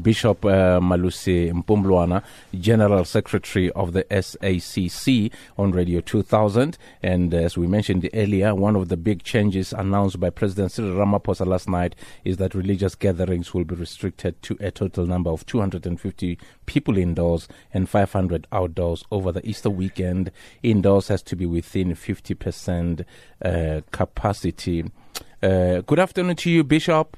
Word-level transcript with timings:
Bishop 0.00 0.44
uh, 0.44 0.80
Malusi 0.80 1.52
Mpumlwana, 1.52 2.22
General 2.58 3.04
Secretary 3.04 3.70
of 3.72 3.92
the 3.92 4.04
SACC, 4.04 5.32
on 5.58 5.72
Radio 5.72 6.00
2000. 6.00 6.78
And 7.02 7.34
as 7.34 7.56
we 7.56 7.66
mentioned 7.66 8.08
earlier, 8.14 8.54
one 8.54 8.76
of 8.76 8.88
the 8.88 8.96
big 8.96 9.22
changes 9.22 9.72
announced 9.72 10.20
by 10.20 10.30
President 10.30 10.72
Cyril 10.72 10.94
Ramaphosa 10.94 11.46
last 11.46 11.68
night 11.68 11.94
is 12.24 12.36
that 12.38 12.54
religious 12.54 12.94
gatherings 12.94 13.52
will 13.52 13.64
be 13.64 13.74
restricted 13.74 14.40
to 14.42 14.56
a 14.60 14.70
total 14.70 15.06
number 15.06 15.30
of 15.30 15.44
250 15.46 16.38
people 16.66 16.96
indoors 16.96 17.48
and 17.72 17.88
500 17.88 18.46
outdoors 18.52 19.04
over 19.10 19.32
the 19.32 19.46
Easter 19.46 19.70
weekend. 19.70 20.30
Indoors 20.62 21.08
has 21.08 21.22
to 21.22 21.36
be 21.36 21.46
within 21.46 21.94
50% 21.94 23.04
uh, 23.44 23.80
capacity. 23.90 24.84
Uh, 25.42 25.80
good 25.80 25.98
afternoon 25.98 26.36
to 26.36 26.50
you, 26.50 26.62
Bishop. 26.62 27.16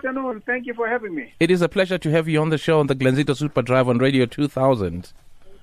Good 0.00 0.16
afternoon. 0.16 0.42
Thank 0.46 0.66
you 0.66 0.72
for 0.72 0.88
having 0.88 1.14
me. 1.14 1.34
It 1.40 1.50
is 1.50 1.60
a 1.60 1.68
pleasure 1.68 1.98
to 1.98 2.10
have 2.10 2.26
you 2.26 2.40
on 2.40 2.48
the 2.48 2.56
show 2.56 2.80
on 2.80 2.86
the 2.86 2.94
Glenzito 2.94 3.36
Super 3.36 3.60
Drive 3.60 3.86
on 3.86 3.98
Radio 3.98 4.24
2000. 4.24 5.12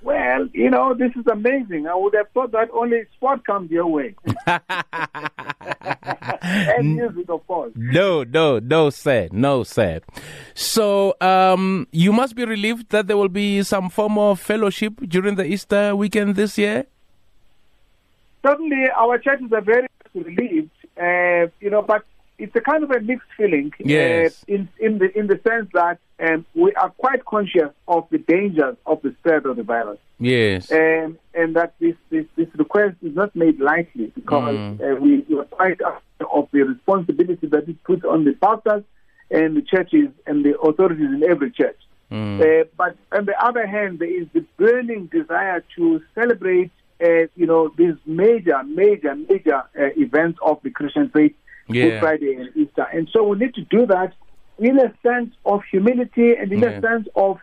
Well, 0.02 0.46
you 0.52 0.70
know, 0.70 0.94
this 0.94 1.10
is 1.16 1.26
amazing. 1.26 1.88
I 1.88 1.96
would 1.96 2.14
have 2.14 2.28
thought 2.30 2.52
that 2.52 2.68
only 2.72 3.02
sport 3.16 3.44
comes 3.44 3.68
your 3.72 3.88
way. 3.88 4.14
and 6.46 6.94
music, 6.94 7.28
of 7.28 7.44
course. 7.48 7.72
No, 7.74 8.22
no, 8.22 8.60
no, 8.60 8.90
sir. 8.90 9.28
No, 9.32 9.64
sir. 9.64 10.02
So, 10.54 11.16
um, 11.20 11.88
you 11.90 12.12
must 12.12 12.36
be 12.36 12.44
relieved 12.44 12.90
that 12.90 13.08
there 13.08 13.16
will 13.16 13.28
be 13.28 13.64
some 13.64 13.90
form 13.90 14.18
of 14.18 14.38
fellowship 14.38 15.00
during 15.08 15.34
the 15.34 15.46
Easter 15.46 15.96
weekend 15.96 16.36
this 16.36 16.56
year? 16.56 16.86
Certainly, 18.46 18.84
our 18.96 19.18
churches 19.18 19.52
are 19.52 19.62
very 19.62 19.88
relieved, 20.14 20.70
uh, 20.96 21.50
you 21.60 21.70
know, 21.70 21.82
but 21.82 22.04
it's 22.38 22.54
a 22.54 22.60
kind 22.60 22.84
of 22.84 22.90
a 22.90 23.00
mixed 23.00 23.28
feeling 23.36 23.72
yes. 23.80 24.44
uh, 24.48 24.54
in, 24.54 24.68
in, 24.78 24.98
the, 24.98 25.18
in 25.18 25.26
the 25.26 25.40
sense 25.46 25.68
that 25.74 25.98
um, 26.20 26.46
we 26.54 26.72
are 26.74 26.90
quite 26.90 27.24
conscious 27.24 27.70
of 27.86 28.06
the 28.10 28.18
dangers 28.18 28.76
of 28.86 29.02
the 29.02 29.14
spread 29.18 29.44
of 29.46 29.56
the 29.56 29.62
virus. 29.62 29.98
Yes. 30.18 30.70
Um, 30.72 31.18
and 31.34 31.54
that 31.56 31.74
this, 31.80 31.94
this, 32.10 32.26
this 32.36 32.48
request 32.56 32.96
is 33.02 33.14
not 33.14 33.34
made 33.34 33.60
lightly 33.60 34.12
because 34.14 34.54
mm. 34.54 34.80
uh, 34.80 35.00
we, 35.00 35.18
we 35.28 35.38
are 35.38 35.44
quite 35.44 35.80
aware 35.80 36.00
of 36.32 36.48
the 36.52 36.62
responsibility 36.62 37.46
that 37.48 37.68
it 37.68 37.82
puts 37.84 38.04
on 38.04 38.24
the 38.24 38.32
pastors 38.32 38.84
and 39.30 39.56
the 39.56 39.62
churches 39.62 40.08
and 40.26 40.44
the 40.44 40.58
authorities 40.60 41.06
in 41.06 41.22
every 41.28 41.50
church. 41.50 41.78
Mm. 42.10 42.40
Uh, 42.40 42.64
but 42.76 42.96
on 43.12 43.26
the 43.26 43.44
other 43.44 43.66
hand, 43.66 43.98
there 43.98 44.10
is 44.10 44.26
the 44.32 44.44
burning 44.56 45.06
desire 45.06 45.62
to 45.76 46.00
celebrate, 46.14 46.70
uh, 47.02 47.26
you 47.36 47.46
know, 47.46 47.72
these 47.76 47.94
major, 48.06 48.62
major, 48.64 49.14
major 49.14 49.62
uh, 49.78 49.90
events 49.96 50.38
of 50.42 50.58
the 50.62 50.70
Christian 50.70 51.10
faith, 51.10 51.34
Yeah. 51.68 51.84
Good 51.84 52.00
Friday 52.00 52.34
and 52.34 52.56
Easter. 52.56 52.86
And 52.92 53.08
so 53.12 53.24
we 53.24 53.38
need 53.38 53.54
to 53.54 53.62
do 53.62 53.86
that 53.86 54.12
in 54.58 54.78
a 54.78 54.92
sense 55.02 55.34
of 55.44 55.60
humility 55.70 56.34
and 56.34 56.50
in 56.52 56.62
Yeah. 56.62 56.70
a 56.70 56.80
sense 56.80 57.08
of 57.14 57.38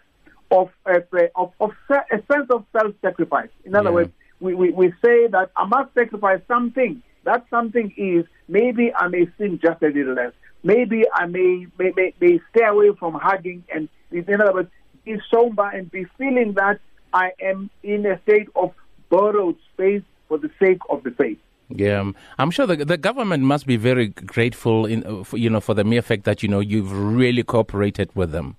of 0.52 0.70
uh, 0.86 1.00
of, 1.36 1.54
of 1.60 1.72
a 1.90 2.22
sense 2.32 2.50
of 2.52 2.66
self-sacrifice. 2.78 3.50
In 3.66 3.76
other 3.76 3.90
Yeah. 3.90 3.96
words, 3.96 4.12
we, 4.40 4.54
we, 4.54 4.70
we 4.72 4.88
say 5.04 5.28
that 5.28 5.52
I 5.56 5.66
must 5.66 5.94
sacrifice 5.94 6.42
something. 6.48 7.02
That 7.24 7.46
something 7.50 7.94
is 7.98 8.26
maybe 8.48 8.94
I 8.94 9.08
may 9.08 9.28
sin 9.38 9.60
just 9.62 9.82
a 9.82 9.88
little 9.88 10.14
less. 10.14 10.34
Maybe 10.64 11.04
I 11.14 11.26
may 11.26 11.68
may, 11.80 11.92
may, 11.96 12.14
may 12.22 12.40
stay 12.52 12.66
away 12.66 12.92
from 13.00 13.14
hugging 13.16 13.64
and 13.74 13.90
in 14.12 14.42
other 14.42 14.54
words, 14.54 14.72
be 15.04 15.18
somber 15.34 15.68
and 15.68 15.90
be 15.92 16.06
feeling 16.18 16.54
that 16.54 16.80
I 17.14 17.32
am 17.42 17.70
in 17.84 18.06
a 18.06 18.20
state 18.22 18.50
of 18.56 18.74
borrowed 19.10 19.58
space 19.74 20.04
for 20.28 20.38
the 20.38 20.50
sake 20.60 20.82
of 20.90 21.04
the 21.04 21.12
faith. 21.12 21.38
Yeah, 21.70 22.12
I'm 22.38 22.52
sure 22.52 22.68
the 22.68 22.86
the 22.86 22.98
government 22.98 23.44
must 23.44 23.66
be 23.66 23.76
very 23.78 24.08
grateful, 24.10 24.86
in 24.86 25.06
uh, 25.06 25.24
for, 25.24 25.38
you 25.38 25.50
know, 25.50 25.60
for 25.62 25.74
the 25.74 25.84
mere 25.84 26.02
fact 26.02 26.24
that 26.26 26.44
you 26.44 26.50
know 26.50 26.60
you've 26.60 26.92
really 26.92 27.44
cooperated 27.44 28.10
with 28.16 28.32
them. 28.32 28.56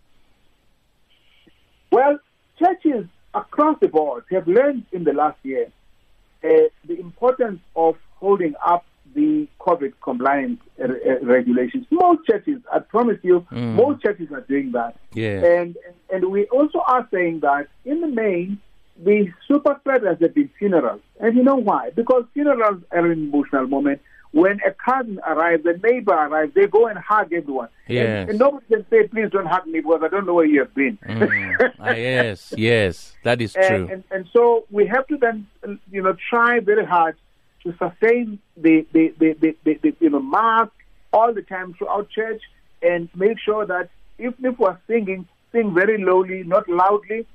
Well, 1.93 2.19
churches 2.59 3.07
across 3.35 3.79
the 3.81 3.89
board 3.89 4.25
have 4.31 4.49
learned 4.49 4.85
in 4.93 5.05
the 5.05 5.13
last 5.13 5.39
year 5.45 5.67
uh, 6.43 6.49
the 6.87 6.99
importance 6.99 7.61
of 7.77 7.97
holding 8.17 8.55
up 8.67 8.85
the 9.15 9.47
COVID 9.61 9.93
compliance 10.03 10.61
uh, 10.81 10.85
uh, 10.85 11.19
regulations. 11.23 11.87
Most 11.91 12.27
churches, 12.27 12.61
I 12.73 12.81
promise 12.81 13.19
you, 13.23 13.47
Mm. 13.53 13.75
most 13.75 14.03
churches 14.03 14.31
are 14.33 14.43
doing 14.43 14.73
that. 14.73 14.97
Yeah. 15.13 15.45
And, 15.45 15.77
and 16.13 16.31
we 16.31 16.45
also 16.47 16.81
are 16.87 17.07
saying 17.11 17.41
that 17.41 17.69
in 17.85 18.01
the 18.01 18.09
main, 18.09 18.59
the 19.03 19.33
super 19.47 19.77
spreaders 19.81 20.19
have 20.21 20.35
been 20.35 20.51
funerals. 20.59 21.01
And 21.21 21.37
you 21.37 21.43
know 21.43 21.57
why? 21.57 21.91
Because 21.91 22.25
funerals 22.35 22.83
are 22.91 23.07
an 23.07 23.13
emotional 23.13 23.67
moment. 23.67 24.01
When 24.33 24.61
a 24.67 24.73
cousin 24.73 25.21
arrives, 25.27 25.65
a 25.65 25.79
neighbor 25.79 26.13
arrives, 26.13 26.53
they 26.55 26.67
go 26.67 26.87
and 26.87 26.99
hug 26.99 27.33
everyone. 27.33 27.69
Yes. 27.89 28.07
And, 28.07 28.31
and 28.31 28.39
nobody 28.39 28.67
can 28.67 28.87
say, 28.91 29.07
please 29.07 29.31
don't 29.31 29.47
hug 29.47 29.67
me 29.67 29.81
because 29.81 30.01
I 30.03 30.09
don't 30.09 30.27
know 30.27 30.35
where 30.35 30.45
you 30.45 30.61
have 30.61 30.75
been. 30.75 30.99
Mm. 31.07 31.73
Ah, 31.79 31.93
yes, 31.93 32.53
yes, 32.59 33.17
that 33.23 33.41
is 33.41 33.53
true. 33.55 33.63
And, 33.65 33.91
and, 33.91 34.05
and 34.11 34.29
so 34.33 34.67
we 34.71 34.87
have 34.87 35.07
to 35.07 35.17
then, 35.17 35.47
you 35.91 36.03
know, 36.03 36.17
try 36.29 36.61
very 36.61 36.85
hard 36.85 37.17
to 37.63 37.73
sustain 37.79 38.39
the, 38.57 38.87
the, 38.93 39.15
the, 39.19 39.33
the, 39.41 39.57
the, 39.65 39.75
the 39.83 39.97
you 40.01 40.11
know, 40.11 40.21
mask 40.21 40.73
all 41.13 41.33
the 41.33 41.43
time 41.43 41.73
throughout 41.75 42.11
church 42.11 42.43
and 42.83 43.09
make 43.15 43.39
sure 43.39 43.65
that 43.65 43.89
if, 44.19 44.35
if 44.43 44.59
we're 44.59 44.79
singing, 44.87 45.27
sing 45.53 45.73
very 45.75 46.03
lowly, 46.03 46.43
not 46.43 46.69
loudly, 46.69 47.27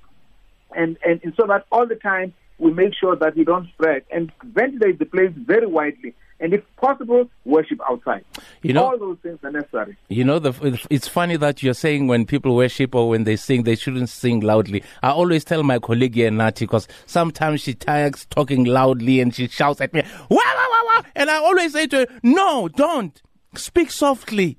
and, 0.76 0.98
and, 1.06 1.20
and 1.24 1.34
so 1.40 1.46
that 1.48 1.66
all 1.72 1.88
the 1.88 1.96
time 1.96 2.34
we 2.58 2.72
make 2.72 2.94
sure 2.94 3.16
that 3.16 3.36
we 3.36 3.44
don't 3.44 3.68
spread 3.70 4.04
and 4.12 4.32
ventilate 4.44 5.00
the 5.00 5.06
place 5.06 5.32
very 5.36 5.66
widely. 5.66 6.14
And 6.40 6.56
if 6.56 6.64
possible, 6.78 7.30
worship 7.46 7.80
outside. 7.88 8.26
You 8.64 8.74
know- 8.74 8.86
all 8.86 8.98
those 8.98 9.18
things 9.22 9.38
are 9.44 9.52
necessary. 9.52 9.96
You 10.10 10.24
know, 10.24 10.40
the, 10.40 10.80
it's 10.90 11.08
funny 11.08 11.38
that 11.38 11.62
you're 11.62 11.76
saying 11.76 12.08
when 12.08 12.26
people 12.26 12.56
worship 12.56 12.96
or 12.96 13.10
when 13.10 13.26
they 13.26 13.36
sing, 13.36 13.62
they 13.64 13.76
shouldn't 13.76 14.10
sing 14.10 14.40
loudly. 14.40 14.84
I 15.04 15.12
always 15.12 15.44
tell 15.44 15.62
my 15.62 15.78
colleague 15.78 16.16
here, 16.16 16.32
Nati, 16.32 16.66
because 16.66 16.88
sometimes 17.06 17.62
she 17.62 17.76
tires 17.76 18.26
talking 18.32 18.64
loudly 18.64 19.20
and 19.22 19.34
she 19.36 19.48
shouts 19.48 19.82
at 19.82 19.94
me, 19.94 20.02
wah, 20.30 20.38
wah, 20.38 20.68
wah, 20.70 20.84
wah. 20.96 21.02
And 21.16 21.30
I 21.30 21.36
always 21.36 21.74
say 21.74 21.86
to 21.88 21.98
her, 21.98 22.08
no, 22.24 22.68
don't. 22.70 23.22
Speak 23.54 23.92
softly. 23.92 24.58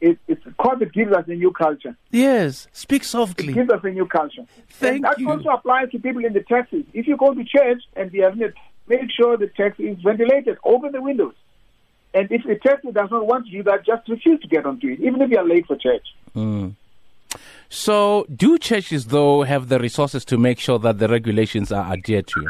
It, 0.00 0.18
it's 0.28 0.44
COVID 0.44 0.92
gives 0.92 1.12
us 1.12 1.24
a 1.26 1.32
new 1.34 1.50
culture. 1.50 1.96
Yes, 2.10 2.68
speak 2.72 3.02
softly. 3.02 3.52
It 3.52 3.54
gives 3.54 3.70
us 3.70 3.80
a 3.82 3.90
new 3.90 4.06
culture. 4.06 4.44
Thank 4.68 4.96
and 4.96 5.04
that 5.04 5.18
you. 5.18 5.28
also 5.28 5.48
applies 5.48 5.90
to 5.90 5.98
people 5.98 6.24
in 6.24 6.32
the 6.32 6.42
taxis. 6.42 6.84
If 6.92 7.06
you 7.08 7.16
go 7.16 7.34
to 7.34 7.44
church 7.44 7.82
and 7.96 8.10
the 8.12 8.20
having 8.20 8.52
make 8.86 9.10
sure 9.10 9.36
the 9.36 9.48
taxi 9.48 9.88
is 9.88 9.98
ventilated, 10.00 10.56
open 10.64 10.92
the 10.92 11.02
windows. 11.02 11.34
And 12.14 12.30
if 12.30 12.44
the 12.44 12.56
taxi 12.56 12.90
does 12.90 13.10
not 13.10 13.26
want 13.26 13.46
to 13.46 13.52
do 13.52 13.62
that, 13.64 13.84
just 13.84 14.08
refuse 14.08 14.40
to 14.40 14.48
get 14.48 14.64
onto 14.64 14.88
it, 14.88 15.00
even 15.00 15.20
if 15.20 15.30
you 15.30 15.38
are 15.38 15.46
late 15.46 15.66
for 15.66 15.76
church. 15.76 16.06
So, 17.68 18.26
do 18.34 18.58
churches, 18.58 19.06
though, 19.06 19.42
have 19.42 19.68
the 19.68 19.78
resources 19.78 20.24
to 20.26 20.38
make 20.38 20.58
sure 20.58 20.78
that 20.78 20.98
the 20.98 21.08
regulations 21.08 21.70
are 21.70 21.92
adhered 21.92 22.26
to? 22.28 22.46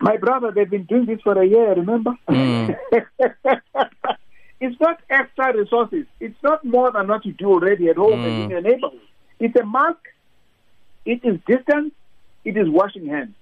My 0.00 0.16
brother, 0.16 0.50
they've 0.50 0.70
been 0.70 0.84
doing 0.84 1.04
this 1.04 1.20
for 1.20 1.40
a 1.40 1.46
year, 1.46 1.74
remember? 1.74 2.14
Mm. 2.28 2.76
it's 4.60 4.78
not 4.80 5.00
extra 5.08 5.56
resources. 5.56 6.06
It's 6.20 6.40
not 6.42 6.64
more 6.64 6.90
than 6.92 7.08
what 7.08 7.24
you 7.24 7.32
do 7.32 7.46
already 7.48 7.88
at 7.88 7.96
home 7.96 8.20
and 8.24 8.32
Mm. 8.32 8.44
in 8.44 8.50
your 8.50 8.60
neighborhood. 8.60 9.00
It's 9.38 9.56
a 9.56 9.64
mask, 9.64 9.98
it 11.04 11.24
is 11.24 11.38
distance, 11.46 11.92
it 12.44 12.56
is 12.56 12.68
washing 12.68 13.06
hands, 13.06 13.34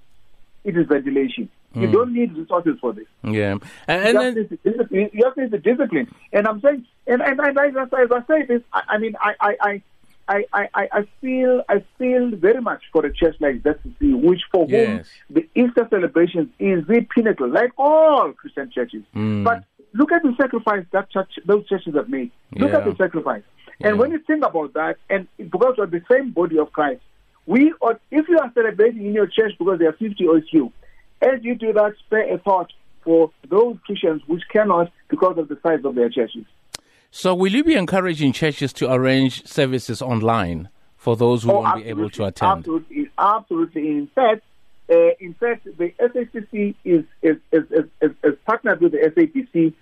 it 0.65 0.77
is 0.77 0.87
ventilation. 0.87 1.49
You 1.75 1.89
Mm. 1.89 1.93
don't 1.93 2.13
need 2.15 2.35
resources 2.37 2.79
for 2.81 2.93
this. 2.95 3.07
Yeah. 3.23 3.53
And, 3.53 3.63
and 3.89 4.05
just 4.05 4.35
then, 4.35 4.35
the 4.35 4.71
discipline. 4.71 5.11
You 5.13 5.21
just 5.23 5.37
need 5.37 5.51
the 5.51 5.59
discipline. 5.59 6.09
And 6.33 6.47
I'm 6.49 6.61
saying, 6.63 6.87
and 7.07 7.21
and, 7.21 7.39
and 7.39 7.59
as, 7.59 7.77
I, 7.93 8.03
as 8.03 8.11
I 8.11 8.23
say 8.27 8.47
this, 8.47 8.63
I, 8.73 8.83
I 8.89 8.99
mean, 8.99 9.15
I 9.21 9.35
I, 9.41 9.57
I 9.61 9.83
I, 10.31 10.69
I, 10.75 10.89
I- 10.93 11.09
feel 11.21 11.63
I 11.69 11.83
feel 11.99 12.31
very 12.37 12.61
much 12.63 12.83
for 12.93 13.05
a 13.05 13.13
church 13.13 13.37
like 13.41 13.63
ZCC, 13.63 14.15
which 14.23 14.43
for 14.53 14.67
whom 14.67 15.03
the 15.31 15.47
Easter 15.55 15.87
celebrations 15.91 16.49
is 16.59 16.87
the 16.87 17.01
pinnacle, 17.15 17.49
like 17.49 17.73
all 17.79 18.33
Christian 18.33 18.71
churches. 18.71 19.03
Mm. 19.15 19.45
But 19.45 19.65
look 19.99 20.13
at 20.13 20.23
the 20.23 20.33
sacrifice 20.41 20.85
that 20.93 21.11
church, 21.11 21.33
those 21.45 21.67
churches 21.69 21.95
have 21.95 22.09
made. 22.09 22.31
Look 22.53 22.73
at 22.73 22.85
the 22.85 22.95
sacrifice. 22.97 23.43
Yeah. 23.81 23.89
And 23.89 23.99
when 23.99 24.13
you 24.13 24.21
think 24.27 24.45
about 24.45 24.73
that, 24.75 24.97
and 25.11 25.27
because 25.37 25.75
we're 25.77 25.87
the 25.87 26.03
same 26.11 26.31
body 26.31 26.59
of 26.59 26.73
Christ, 26.73 27.01
we 27.47 27.73
ought, 27.81 28.01
if 28.11 28.29
you 28.29 28.39
are 28.39 28.51
celebrating 28.55 29.05
in 29.07 29.13
your 29.13 29.27
church 29.27 29.53
because 29.59 29.79
there 29.79 29.89
are 29.89 29.93
50 29.93 30.27
or 30.27 30.41
you, 30.53 30.73
as 31.21 31.43
you 31.43 31.55
do 31.55 31.73
that, 31.73 31.95
spare 32.07 32.33
a 32.33 32.39
thought 32.39 32.73
for 33.05 33.31
those 33.49 33.77
Christians 33.87 34.23
which 34.27 34.43
cannot 34.53 34.93
because 35.09 35.37
of 35.39 35.49
the 35.49 35.59
size 35.63 35.81
of 35.85 35.95
their 35.95 36.09
churches. 36.11 36.45
so 37.11 37.35
will 37.35 37.53
you 37.53 37.65
be 37.65 37.75
encouraging 37.75 38.33
churches 38.33 38.73
to 38.75 38.93
arrange 38.93 39.47
services 39.47 40.03
online 40.03 40.69
for 40.97 41.17
those 41.17 41.43
who 41.43 41.51
Oh, 41.53 41.61
won't 41.63 41.83
be 41.83 41.89
able 41.89 42.11
to 42.11 42.25
attend? 42.27 42.59
Absolutely, 42.59 43.09
absolutely. 43.19 43.89
In 43.89 44.07
fact, 44.15 44.43
uh, 44.91 45.11
in 45.21 45.35
fact, 45.35 45.65
the 45.65 45.93
SACC 46.01 46.75
is 46.85 47.05
is, 47.23 47.37
is, 47.53 47.65
is, 48.03 48.35
partnered 48.47 48.81
with 48.81 48.93
the 48.93 49.13
the 49.17 49.73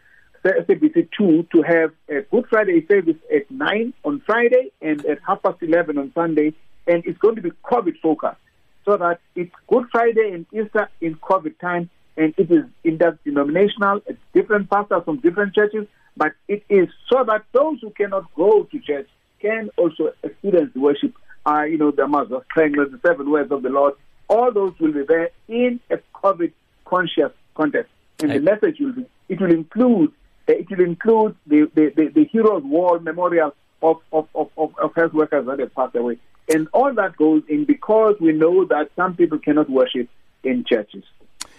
SABC 0.51 1.09
two 1.17 1.47
to 1.55 1.63
have 1.63 1.93
a 2.09 2.23
Good 2.23 2.47
Friday 2.49 2.87
service 2.87 3.17
at 3.35 3.51
nine 3.51 3.95
on 4.05 4.21
Friday 4.21 4.73
and 4.81 5.05
at 5.07 5.19
half 5.27 5.43
past 5.43 5.63
eleven 5.63 5.99
on 5.99 6.13
Sunday, 6.15 6.55
and 6.87 7.05
it's 7.07 7.19
going 7.19 7.37
to 7.37 7.43
be 7.43 7.51
COVID 7.65 7.99
focused, 8.01 8.41
so 8.85 8.97
that 8.97 9.21
it's 9.35 9.55
Good 9.69 9.87
Friday 9.91 10.33
and 10.33 10.47
Easter 10.53 10.89
in 11.01 11.17
COVID 11.17 11.59
time, 11.59 11.91
and 12.17 12.35
it 12.37 12.51
is 12.51 12.65
interdenominational. 12.85 14.01
It's 14.07 14.21
different 14.33 14.71
pastors 14.71 15.03
from 15.05 15.19
different 15.19 15.55
churches, 15.55 15.87
but 16.17 16.33
it 16.49 16.65
is 16.69 16.89
so 17.11 17.25
that 17.25 17.45
those 17.53 17.81
who 17.81 17.91
cannot 17.91 18.33
go 18.35 18.65
to 18.65 18.79
church 18.79 19.09
can 19.41 19.71
also 19.77 20.13
experience 20.23 20.75
worship. 20.75 21.15
Uh, 21.45 21.63
you 21.63 21.79
know, 21.79 21.91
the 21.93 22.07
Mazda 22.09 22.43
Strangler, 22.51 22.89
the 22.89 22.99
seven 23.07 23.31
words 23.31 23.53
of 23.53 23.63
the 23.63 23.69
Lord. 23.69 23.95
All 24.29 24.51
those 24.51 24.73
will 24.81 24.93
be 24.93 25.05
there 25.05 25.31
in 25.47 25.79
a 25.91 25.99
COVID 26.15 26.53
conscious 26.85 27.31
context. 27.55 27.93
And 28.19 28.33
the 28.33 28.41
message 28.41 28.81
will 28.81 28.93
be, 28.93 29.07
it 29.29 29.41
will 29.41 29.53
include, 29.53 30.13
Uh, 30.49 30.53
it 30.53 30.71
will 30.71 30.85
include 30.85 31.37
the, 31.47 31.71
the, 31.75 31.93
the, 31.97 32.09
the 32.09 32.25
Heroes 32.25 32.63
Wall 32.63 32.99
Memorial 32.99 33.55
of, 33.83 34.01
of, 34.13 34.29
of, 34.35 34.51
of, 34.57 34.79
of 34.79 34.95
health 34.95 35.13
workers 35.13 35.47
that 35.47 35.59
have 35.59 35.75
passed 35.75 35.97
away. 35.97 36.19
And 36.49 36.69
all 36.73 36.95
that 36.95 37.17
goes 37.17 37.43
in 37.49 37.65
because 37.65 38.15
we 38.21 38.33
know 38.33 38.65
that 38.67 38.91
some 38.95 39.17
people 39.17 39.39
cannot 39.39 39.69
worship 39.69 40.09
in 40.45 40.65
churches. 40.65 41.05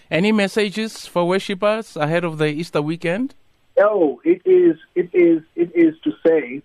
Any 0.09 0.31
messages 0.31 1.05
for 1.05 1.27
worshippers 1.27 1.97
ahead 1.97 2.23
of 2.23 2.37
the 2.37 2.47
Easter 2.47 2.81
weekend? 2.81 3.35
Oh, 3.77 4.21
it 4.23 4.41
is, 4.45 4.77
it 4.95 5.09
is, 5.13 5.43
it 5.55 5.75
is 5.75 5.95
to 6.05 6.13
say, 6.25 6.61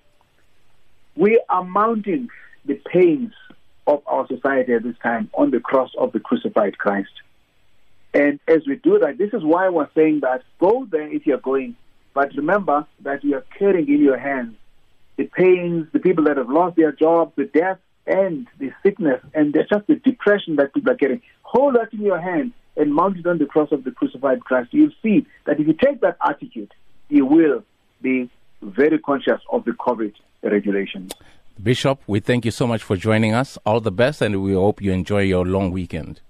we 1.17 1.43
are 1.49 1.65
mounting 1.65 2.29
the 2.65 2.75
pains 2.75 3.33
of 3.87 4.03
our 4.07 4.27
society 4.29 4.73
at 4.75 4.85
this 4.85 4.97
time 5.03 5.29
on 5.35 5.51
the 5.51 5.59
cross 5.61 5.91
of 5.99 6.13
the 6.13 6.21
crucified 6.21 6.79
Christ. 6.79 7.11
And 8.15 8.39
as 8.47 8.67
we 8.67 8.77
do 8.77 8.99
that, 9.01 9.19
this 9.19 9.35
is 9.35 9.43
why 9.43 9.69
we're 9.69 9.91
saying 9.95 10.21
that 10.21 10.43
go 10.61 10.87
there 10.91 11.13
if 11.13 11.27
you're 11.27 11.39
going, 11.39 11.77
but 12.15 12.35
remember 12.35 12.87
that 13.01 13.25
you 13.25 13.37
are 13.37 13.45
carrying 13.59 13.89
in 13.89 14.03
your 14.03 14.19
hands 14.19 14.57
the 15.17 15.25
pains, 15.25 15.87
the 15.93 15.99
people 15.99 16.25
that 16.25 16.37
have 16.37 16.49
lost 16.49 16.77
their 16.77 16.93
jobs, 16.93 17.33
the 17.37 17.45
death, 17.45 17.79
and 18.07 18.49
the 18.59 18.71
sickness, 18.83 19.21
and 19.35 19.55
just 19.55 19.87
the 19.87 19.97
depression 19.97 20.57
that 20.57 20.75
people 20.75 20.91
are 20.91 20.97
getting. 20.97 21.21
Hold 21.43 21.77
that 21.77 21.93
in 21.93 22.01
your 22.01 22.21
hand 22.21 22.53
and 22.77 22.95
mount 22.95 23.19
it 23.19 23.27
on 23.27 23.39
the 23.39 23.47
cross 23.47 23.71
of 23.73 23.85
the 23.85 23.91
crucified 23.91 24.41
Christ. 24.41 24.73
You'll 24.73 24.91
see 25.03 25.27
that 25.47 25.61
if 25.61 25.67
you 25.67 25.75
take 25.75 26.01
that 26.01 26.17
attitude, 26.27 26.73
you 27.09 27.27
will 27.27 27.63
be 28.01 28.31
very 28.63 28.99
conscious 28.99 29.41
of 29.51 29.65
the 29.65 29.73
COVID 29.73 30.15
regulations. 30.43 31.13
Bishop, 31.63 32.01
we 32.07 32.19
thank 32.21 32.45
you 32.45 32.51
so 32.51 32.67
much 32.67 32.83
for 32.83 32.97
joining 32.97 33.35
us. 33.35 33.59
All 33.67 33.81
the 33.81 33.93
best, 33.93 34.23
and 34.23 34.43
we 34.43 34.55
hope 34.55 34.81
you 34.81 34.93
enjoy 34.93 35.23
your 35.23 35.45
long 35.45 35.71
weekend. 35.71 36.21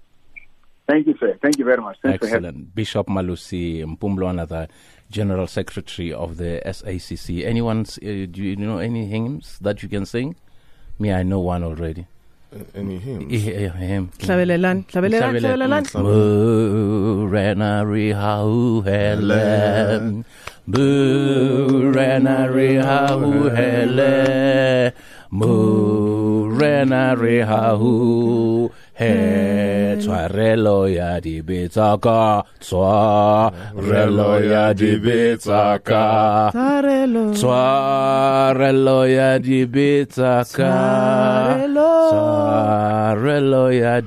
Thank 0.87 1.07
you, 1.07 1.15
sir. 1.19 1.37
Thank 1.41 1.57
you 1.57 1.65
very 1.65 1.81
much. 1.81 1.97
Thanks 2.01 2.25
Excellent. 2.25 2.75
Bishop 2.75 3.07
Malusi 3.07 3.83
Mpumlwana, 3.85 4.45
the 4.47 4.67
General 5.09 5.47
Secretary 5.47 6.11
of 6.11 6.35
the 6.37 6.61
SACC. 6.65 7.45
Anyone, 7.45 7.81
uh, 7.81 8.25
do 8.29 8.43
you 8.43 8.55
know 8.57 8.79
any 8.79 9.05
hymns 9.05 9.57
that 9.61 9.81
you 9.81 9.87
can 9.89 10.05
sing? 10.05 10.35
Me, 10.99 11.11
I 11.13 11.23
know 11.23 11.39
one 11.39 11.63
already. 11.63 12.05
Any 12.75 12.97
hymns? 12.97 13.31
Yeah, 13.31 13.69
hymn. 13.71 14.09
Hlabelelan, 14.19 14.85
hlabelelan, 14.85 15.39
hlabelelan. 15.39 15.85
Burenari 17.23 18.11
hauhele 18.13 20.23
Burenari 20.69 22.75
hauhele 22.83 24.13
Burenari 25.31 27.39
hau 27.41 28.69
he 28.93 29.95
tshwarelo 29.99 30.87
ya 30.89 31.19
dibetsaka 31.21 32.43
tshwarelo 32.59 34.31
ya 34.51 34.73
dibetsaka 34.73 36.03
Tsarelo. 36.53 37.33
tshwarelo 37.33 38.99
ya 39.07 39.39
dibetsaka 39.39 40.69
Tshwarelo. 40.69 41.91
tshwarelo 42.09 43.71
ya 43.73 44.01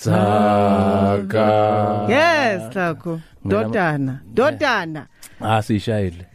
dibetsaka 0.00 2.06
Yes, 2.08 2.72
Tlako. 2.74 3.20
Dotana. 3.44 4.20
Dotana. 4.34 5.06
ah 5.40 5.60
sishayile 5.62 6.26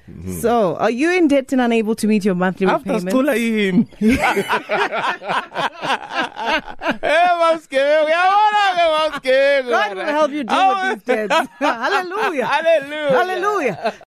So, 0.42 0.76
are 0.78 0.92
you 0.92 1.12
in 1.18 1.28
debt 1.28 1.52
and 1.54 1.62
unable 1.62 1.96
to 1.96 2.08
meet 2.08 2.26
your 2.26 2.36
monthly 2.36 2.68
after 2.68 2.94
repayment? 2.94 3.16
sicula 3.16 3.36
yimi 3.42 3.88
eh 7.02 7.30
mawusigebengu 7.40 8.06
uyabona 8.06 8.62
ke 8.76 8.84
mawusigebengu 8.94 9.70
God 9.70 9.98
will 9.98 10.06
help 10.06 10.32
you 10.32 10.44
deal 10.44 10.76
with 10.76 11.06
these 11.06 11.28
debts. 11.28 11.50
Hallelujah. 11.60 12.46
Hallelujah. 12.46 13.18
Hallelujah. 13.18 13.94